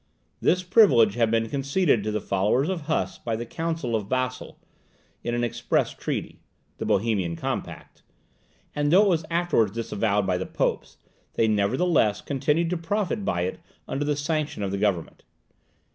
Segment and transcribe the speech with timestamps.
[0.39, 4.57] This privilege had been conceded to the followers of Huss by the Council of Basle,
[5.23, 6.39] in an express treaty,
[6.79, 8.01] (the Bohemian Compact);
[8.75, 10.97] and though it was afterwards disavowed by the popes,
[11.35, 15.23] they nevertheless continued to profit by it under the sanction of the government.